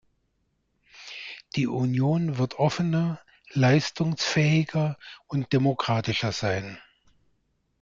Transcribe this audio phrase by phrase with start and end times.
[1.55, 3.19] Die Union wird offener,
[3.51, 6.79] leistungsfähiger und demokratischer sein.